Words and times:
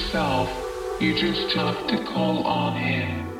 yourself. 0.00 0.48
You 0.98 1.14
just 1.14 1.54
have 1.56 1.86
to 1.88 2.04
call 2.04 2.42
on 2.44 2.76
him. 2.76 3.39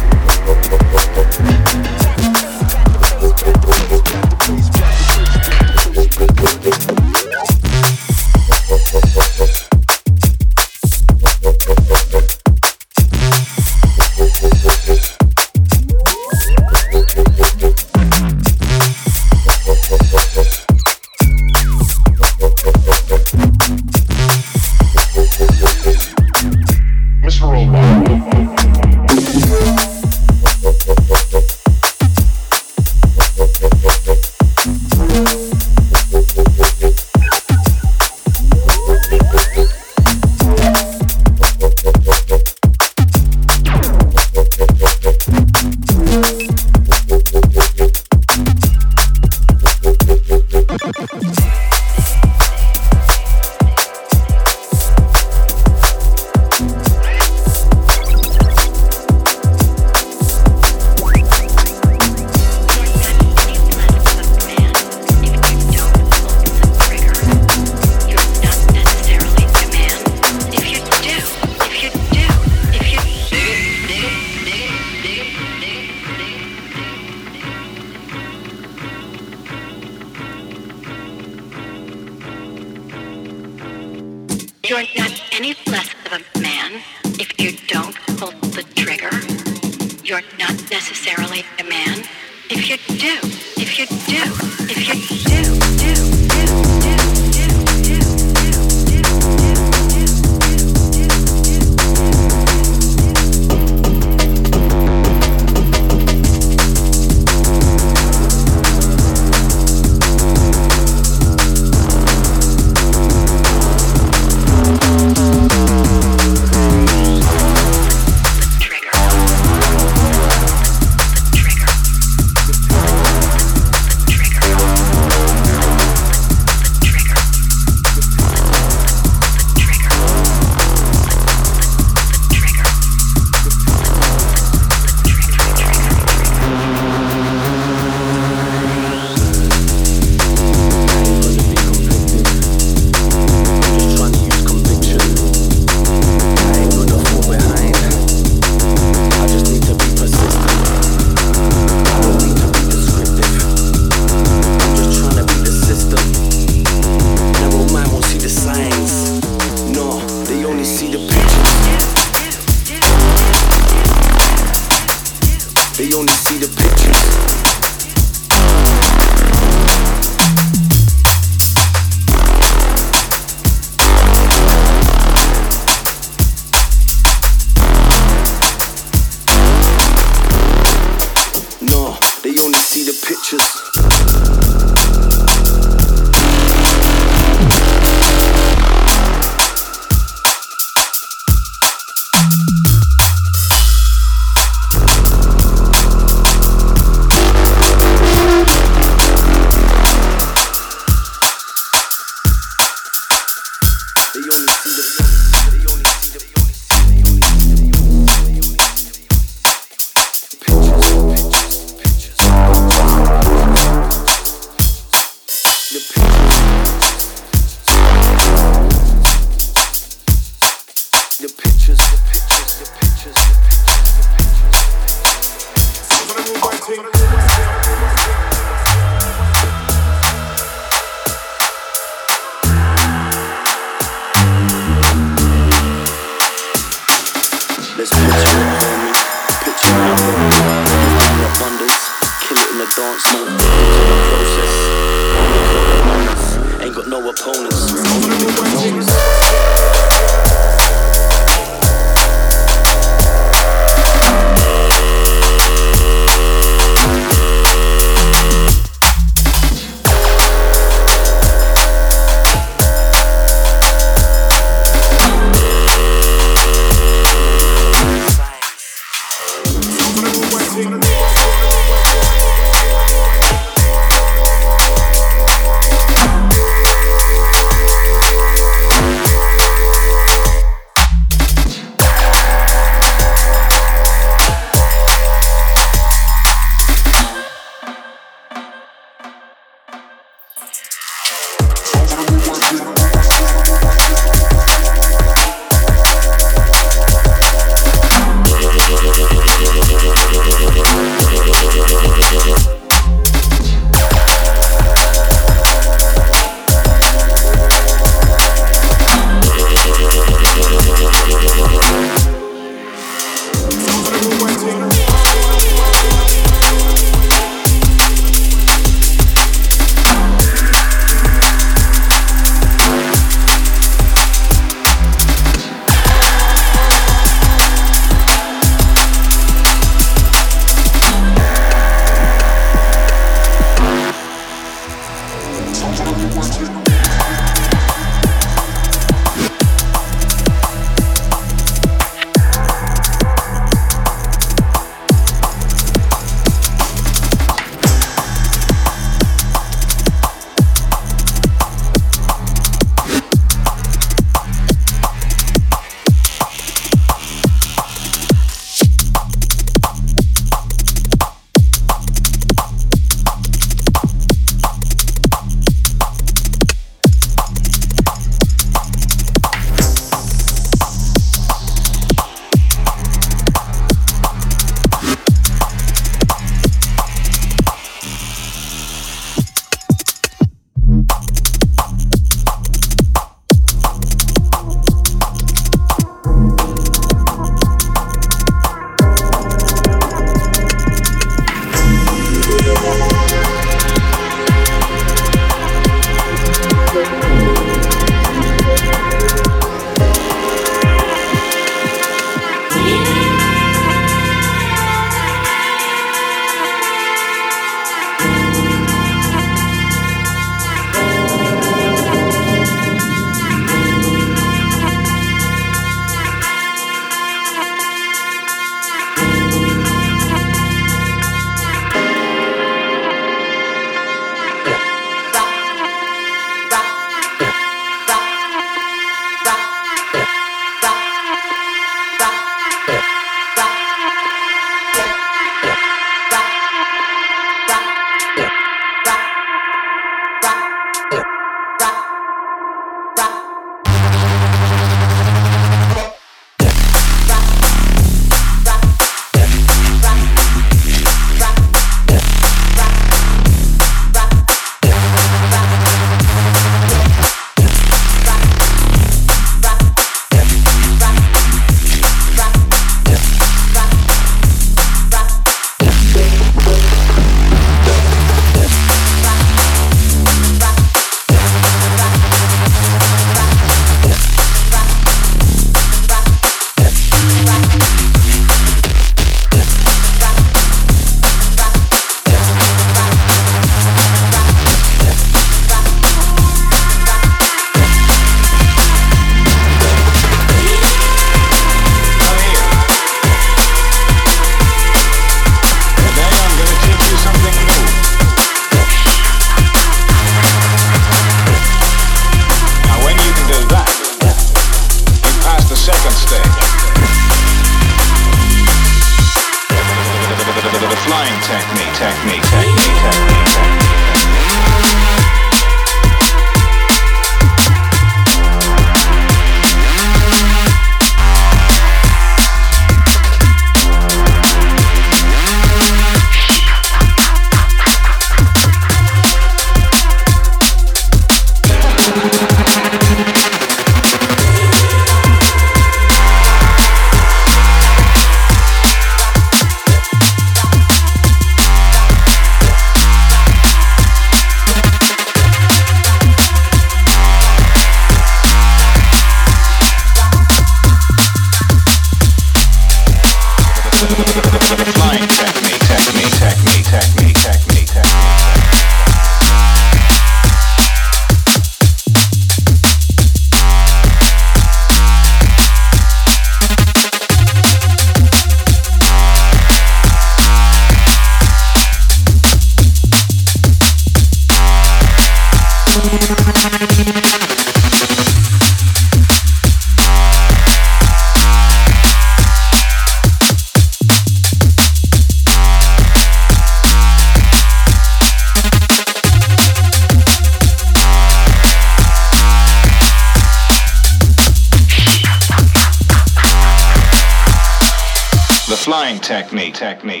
Technique, 599.11 599.55
technique, 599.55 600.00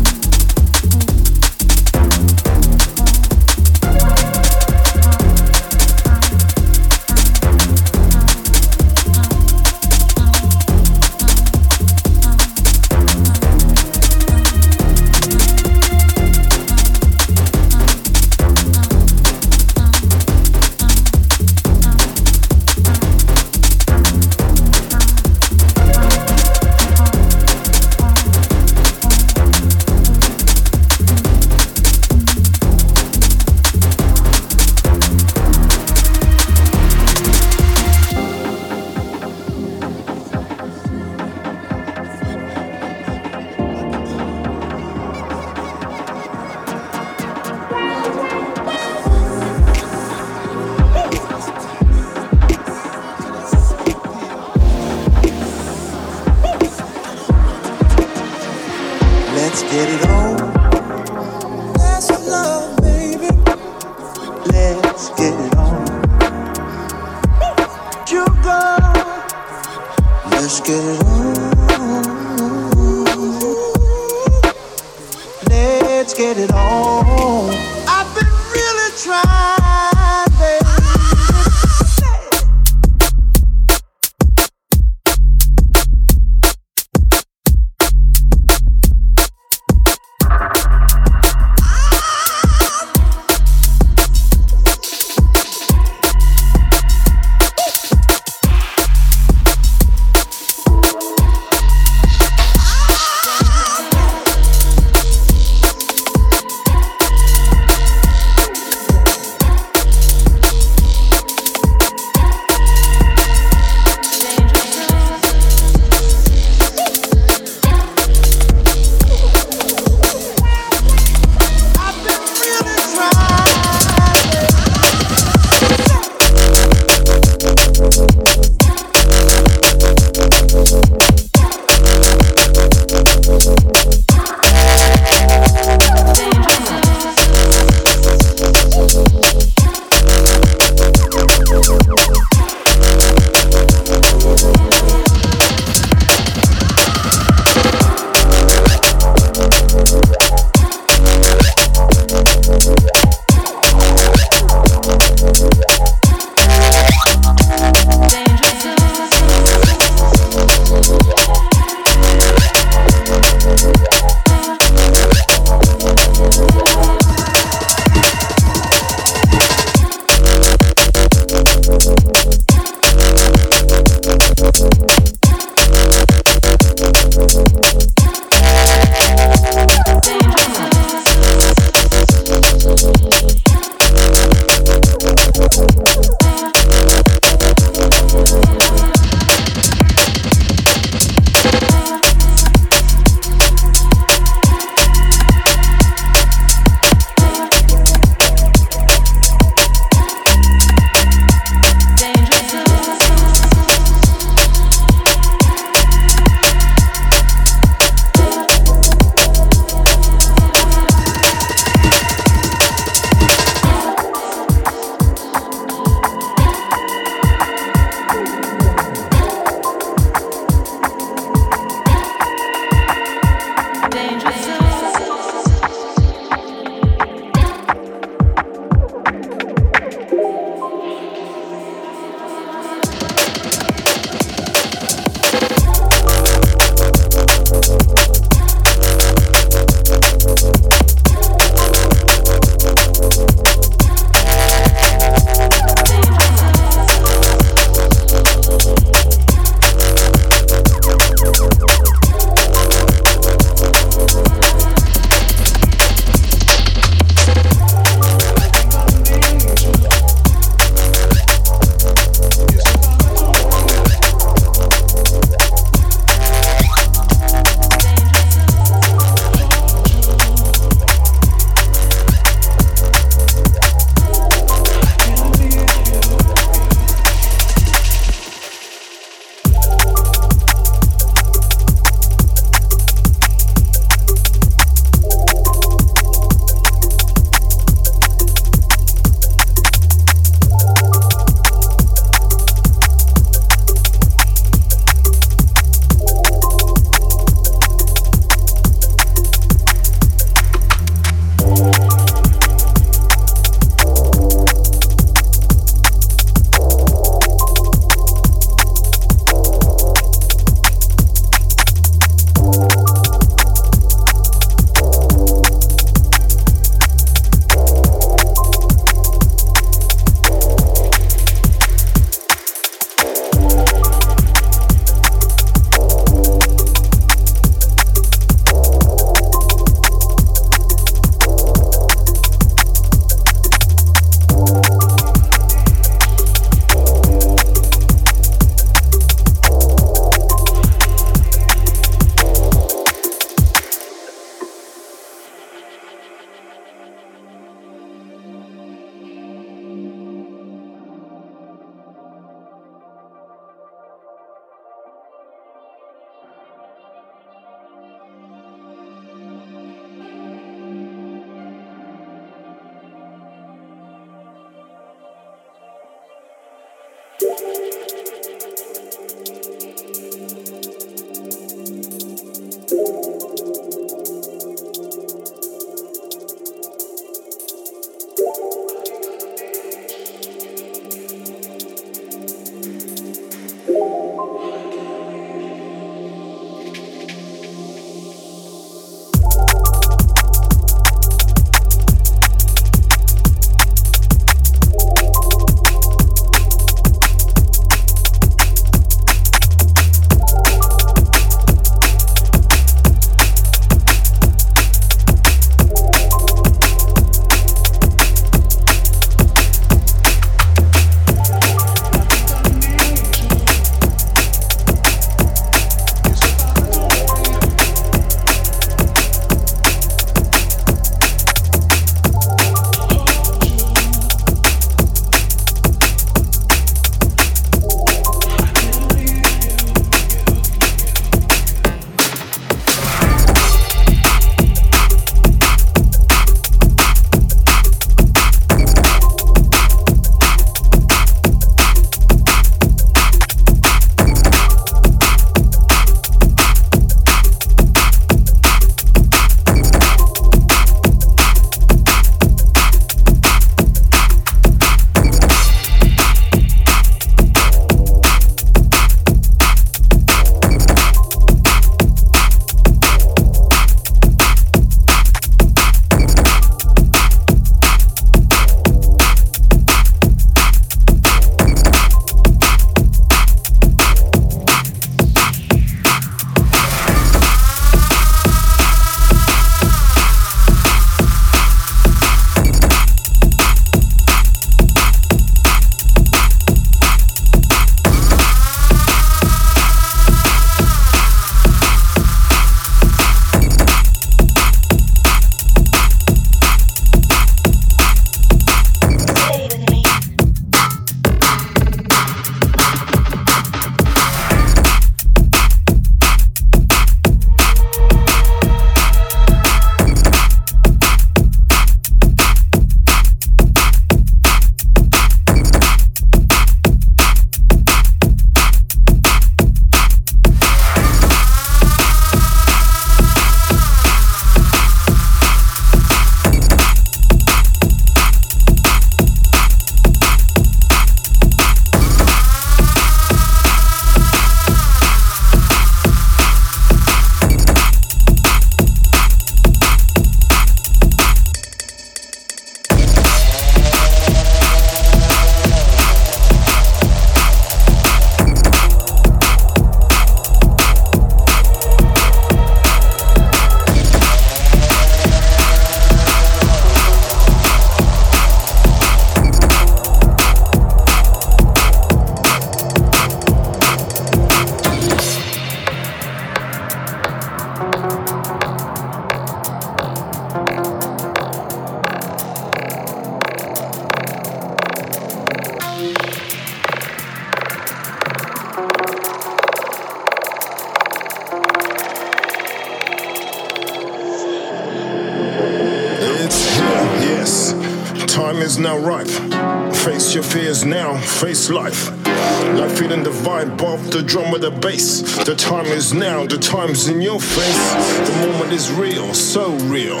the 596.34 596.40
time's 596.40 596.88
in 596.88 597.00
your 597.00 597.20
face. 597.20 598.08
The 598.08 598.26
moment 598.26 598.52
is 598.52 598.72
real, 598.72 599.14
so 599.14 599.52
real. 599.70 600.00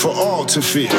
For 0.00 0.12
all 0.12 0.44
to 0.46 0.62
feel. 0.62 0.90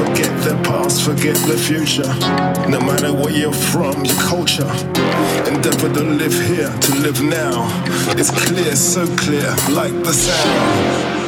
Forget 0.00 0.32
the 0.42 0.60
past, 0.64 1.04
forget 1.04 1.36
the 1.46 1.56
future. 1.56 2.12
No 2.68 2.80
matter 2.80 3.12
where 3.12 3.32
you're 3.32 3.52
from, 3.52 4.04
your 4.04 4.16
culture. 4.16 4.72
Endeavor 5.46 5.92
to 5.94 6.02
live 6.02 6.34
here, 6.34 6.72
to 6.80 6.94
live 6.96 7.22
now. 7.22 7.68
It's 8.18 8.30
clear, 8.46 8.74
so 8.74 9.06
clear, 9.16 9.54
like 9.70 9.92
the 10.02 10.12
sound. 10.12 11.19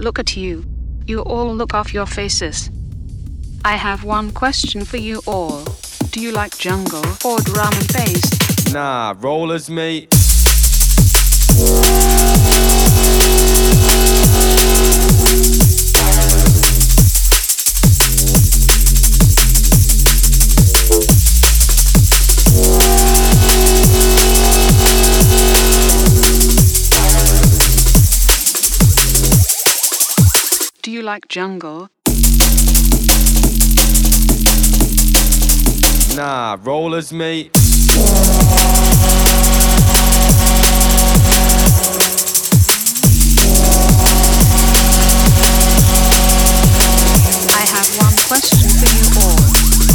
Look 0.00 0.18
at 0.18 0.36
you. 0.36 0.64
You 1.06 1.20
all 1.20 1.54
look 1.54 1.74
off 1.74 1.92
your 1.92 2.06
faces. 2.06 2.70
I 3.64 3.76
have 3.76 4.04
one 4.04 4.30
question 4.30 4.84
for 4.84 4.96
you 4.96 5.20
all. 5.26 5.64
Do 6.10 6.20
you 6.20 6.32
like 6.32 6.56
jungle 6.56 7.04
or 7.24 7.38
drum 7.40 7.72
and 7.74 7.92
bass? 7.92 8.72
Nah, 8.72 9.14
rollers, 9.20 9.68
mate. 9.68 10.14
Like 31.10 31.26
jungle? 31.26 31.88
Nah, 36.14 36.56
rollers, 36.62 37.12
mate. 37.12 37.50
I 47.50 47.64
have 47.66 47.90
one 47.98 48.14
question 48.28 48.70
for 48.78 48.90
you 48.94 49.06
all. 49.18 49.42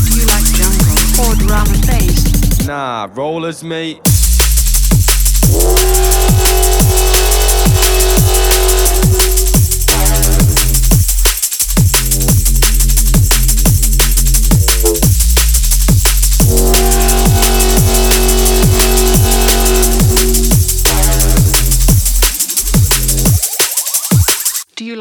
Do 0.04 0.12
you 0.20 0.26
like 0.36 0.44
jungle 0.52 1.00
or 1.24 1.36
drum 1.36 1.68
and 1.74 1.88
bass? 1.88 2.68
Nah, 2.68 3.08
rollers, 3.14 3.64
mate. 3.64 4.02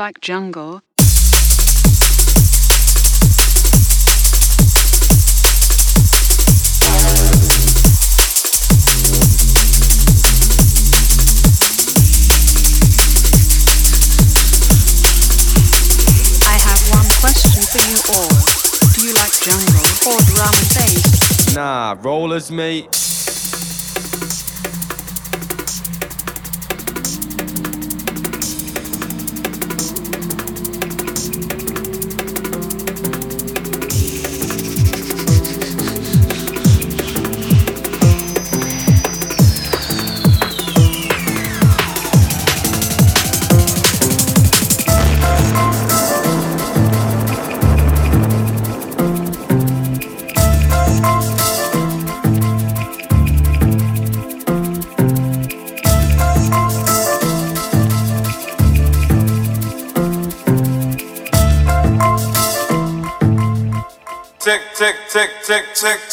And 0.05 0.53
bass? 0.53 0.83
Nah, 21.55 21.97
rollers, 22.03 22.51
mate. 22.51 23.04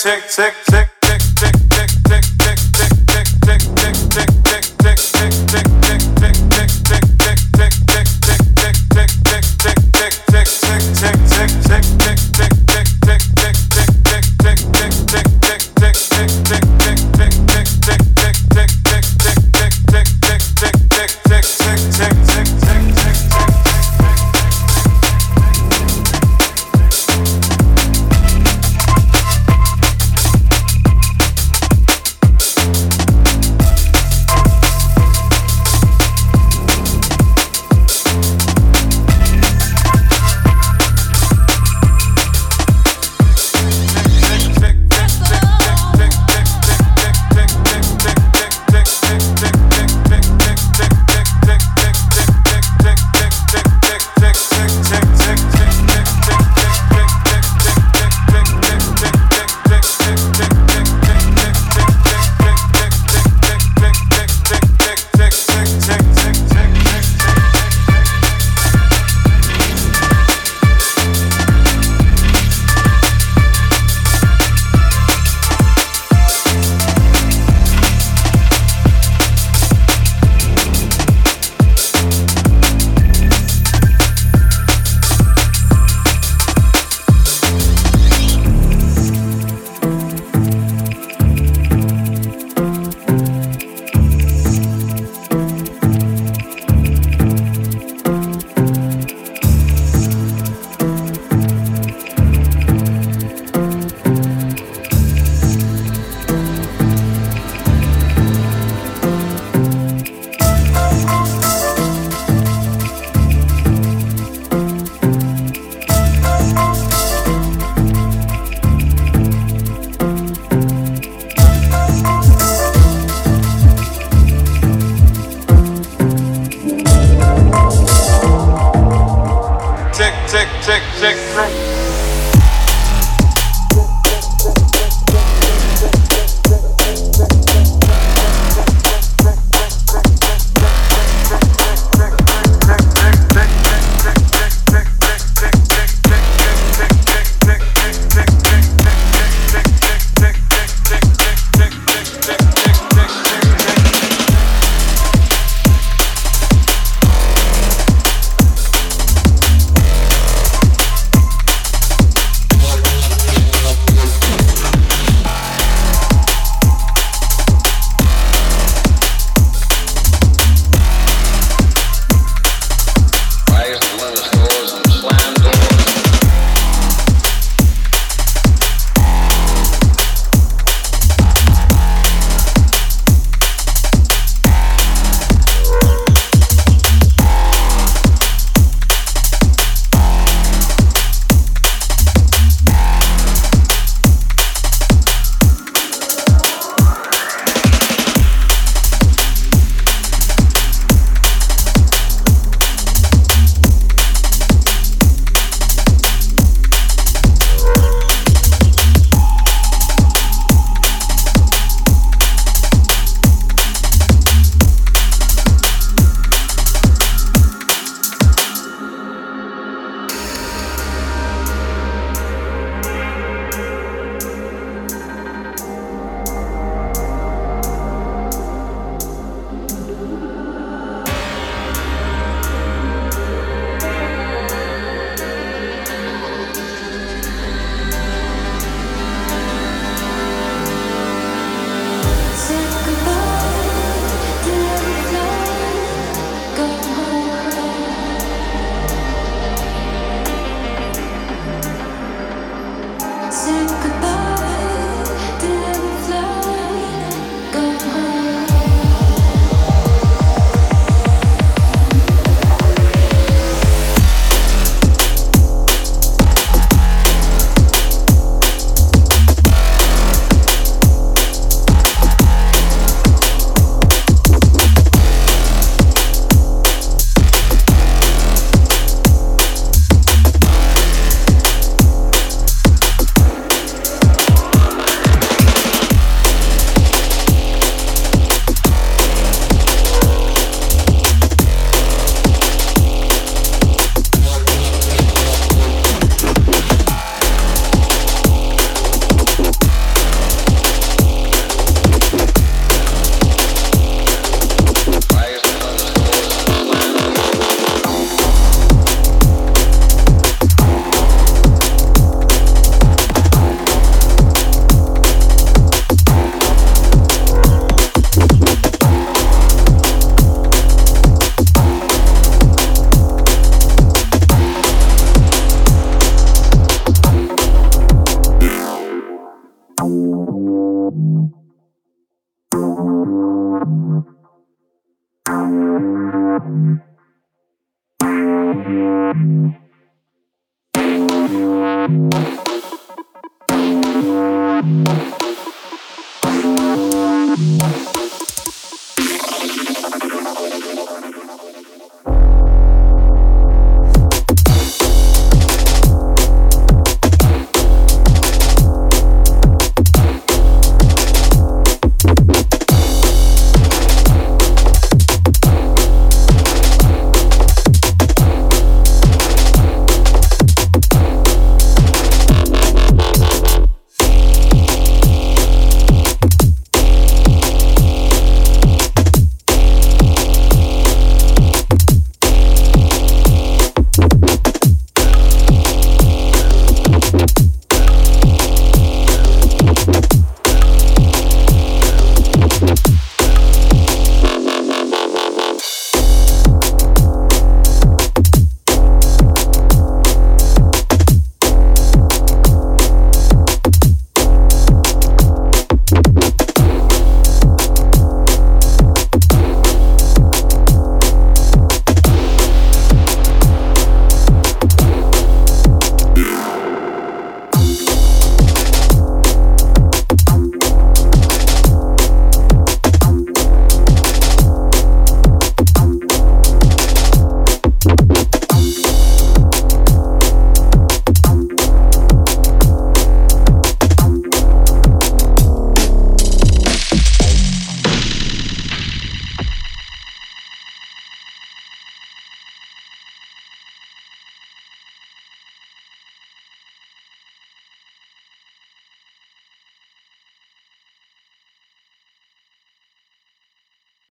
Tick, 0.02 0.28
tick, 0.28 0.56
tick. 0.66 0.71